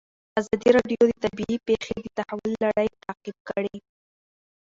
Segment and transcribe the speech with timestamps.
[0.39, 3.77] ازادي راډیو د طبیعي پېښې د تحول لړۍ تعقیب کړې.